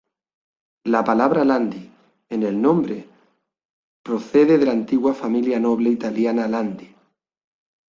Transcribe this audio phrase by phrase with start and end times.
[0.85, 1.91] La palabra "Landi"
[2.29, 3.07] en el nombre
[4.03, 6.95] procede de la antigua familia noble italiana Landi.